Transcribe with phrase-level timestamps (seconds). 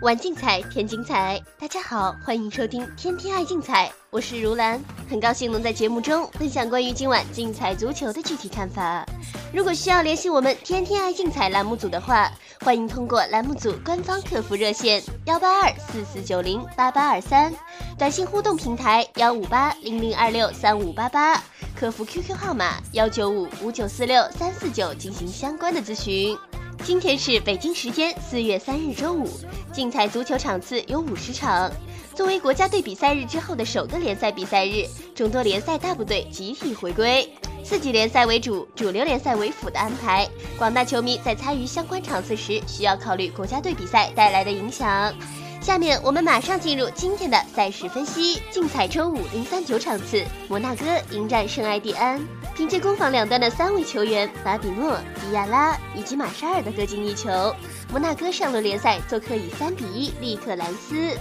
[0.00, 1.40] 玩竞彩，添精彩。
[1.60, 9.06] 大家好，欢迎收听《天天爱竞彩》，我是如兰，很高兴能在节目中分享关于今晚竞彩足球的具体看法。
[9.54, 12.28] 如果需要联系我们《天天爱竞彩》栏目组的话，
[12.64, 17.54] 欢迎通过栏目组官方客服热线幺八二四四九零八八二三，
[17.96, 21.40] 短信互动平台幺五八零零二六三五八八，
[21.78, 26.36] 客服 QQ 号码幺九五五九四六三四九进行相关的咨询。
[26.84, 29.28] 今天是北京时间四月三日周五，
[29.72, 31.70] 竞彩足球场次有五十场。
[32.12, 34.84] 作为国家队比赛日之后的首个联赛比赛日，
[35.14, 37.32] 众多联赛大部队集体回归，
[37.64, 40.28] 四级联赛为主，主流联赛为辅的安排。
[40.58, 45.14] 广大球迷在参与相关场次时，需要考虑国家队比赛带来的影响。
[45.62, 48.42] 下面我们马上进入今天的赛事分析。
[48.50, 52.20] 竞彩周五零三九场次，摩纳哥迎战圣埃蒂安。
[52.56, 57.54] 凭借攻防两端的三位球员法比诺、迪亚拉以及马沙尔的各进一球，
[57.92, 61.16] 摩纳哥上轮联赛做客以三比一力克兰斯。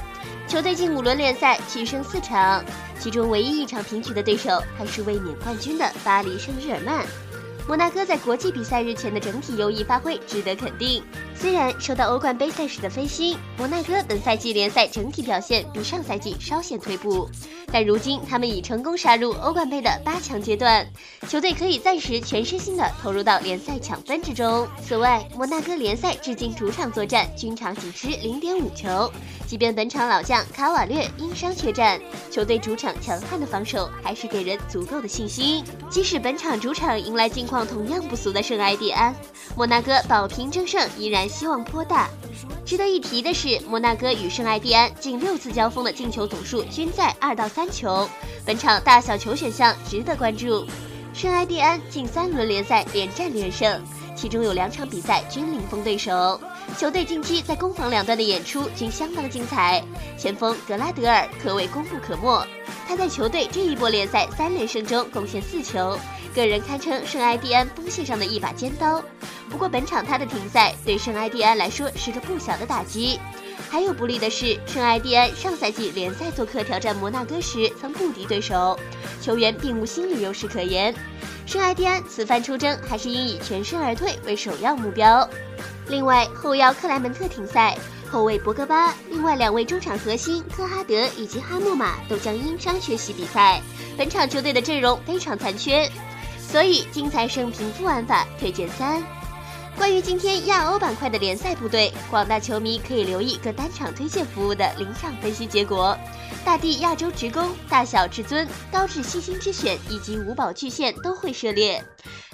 [0.47, 2.65] 球队近五轮联赛七胜四场，
[2.99, 7.05] 其中唯一一场平局的对手还是卫冕冠军的巴黎圣日耳曼。
[7.67, 11.03] 摩纳哥在国际比赛日前的整体优异发挥值得肯定。
[11.41, 17.27] 虽然受到欧冠杯赛事的分心，摩纳哥本赛季联赛整体表现比上赛季稍显退步，
[17.71, 20.85] 但如今他们已成功杀入欧冠杯的八强阶段，
[21.27, 24.67] 球队可以暂时全身心的投入到联赛抢分之中。
[24.83, 29.11] 此外，摩纳哥联赛至今主场作战均场仅失零点五球，
[29.47, 35.63] 即便本场老将卡瓦略因伤缺战，球队主场强悍的防守还是给人足够的信心。
[35.89, 39.15] 即使本场主场迎来境况同样不俗的圣埃蒂安，
[39.55, 41.21] 摩纳哥保平争胜依然。
[41.31, 42.09] 希望颇大。
[42.65, 48.09] 值得一提的是，摩纳哥与圣埃蒂安近六次交锋的进球总数均在二到三球，
[48.45, 50.65] 本场大小球选项值得关注。
[51.13, 53.83] 圣埃蒂安近三轮联赛连战连胜，
[54.15, 56.39] 其中有两场比赛均零封对手。
[56.77, 59.83] 球队近期在攻防两端的演出均相当精彩，
[60.17, 62.47] 前锋格拉德尔可谓功不可没。
[62.87, 65.99] 他在球队这一波联赛三连胜中贡献四球，
[66.33, 69.03] 个人堪称圣埃蒂安锋线上的一把尖刀。
[69.49, 73.19] 不过本场他的停赛对圣埃蒂安来说是个不小的打击。
[73.69, 78.77] 还有不利的是，圣埃蒂安上赛季联赛做客挑战摩纳哥时曾不敌对手，
[79.21, 80.93] 球员并无心理优势可言。
[81.45, 85.27] 圣埃蒂安此番出征还是应以全身而退为首要目标。
[85.87, 87.77] 另外，后腰克莱门特停赛，
[88.09, 93.61] 后卫博格巴，另外两位中场核心科哈德以及哈莫马都将因伤缺席比赛。
[93.97, 95.89] 本场球队的阵容非常残缺，
[96.51, 99.01] 所以精彩胜平复玩法推荐三。
[99.77, 105.97] 关于今天亚欧板块的联赛部队，广大球迷可以留意各单场推荐服务的临场分析结果。
[106.43, 111.81] 大地亚洲职工、大小至尊、高智细心之选以及五宝巨献都会涉猎。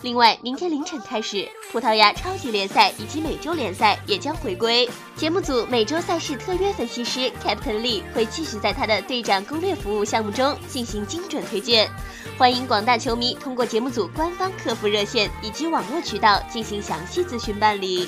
[0.04, 4.88] 另外，明天凌晨开始，葡萄牙超级联赛以及美洲联赛也将回归。
[5.16, 11.90] 节目组美洲赛事特约分析师 Captain Lee 会继续在他的队长攻略服务项目中进行精准推荐。
[12.38, 18.08] 欢迎广大球迷通过节目组官方客服热线以及网络渠道进行详细咨询办理。